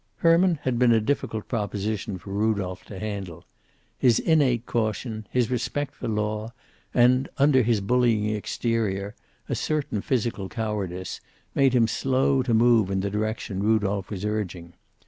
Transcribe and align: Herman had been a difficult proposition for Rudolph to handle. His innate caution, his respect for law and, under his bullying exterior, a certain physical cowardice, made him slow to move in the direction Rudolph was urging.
Herman 0.15 0.57
had 0.63 0.79
been 0.79 0.91
a 0.93 0.99
difficult 0.99 1.47
proposition 1.47 2.17
for 2.17 2.31
Rudolph 2.31 2.85
to 2.85 2.97
handle. 2.97 3.45
His 3.99 4.17
innate 4.17 4.65
caution, 4.65 5.27
his 5.29 5.51
respect 5.51 5.93
for 5.93 6.07
law 6.07 6.53
and, 6.91 7.29
under 7.37 7.61
his 7.61 7.81
bullying 7.81 8.35
exterior, 8.35 9.13
a 9.47 9.53
certain 9.53 10.01
physical 10.01 10.49
cowardice, 10.49 11.21
made 11.53 11.73
him 11.75 11.87
slow 11.87 12.41
to 12.41 12.53
move 12.55 12.89
in 12.89 13.01
the 13.01 13.11
direction 13.11 13.61
Rudolph 13.61 14.09
was 14.09 14.25
urging. 14.25 14.73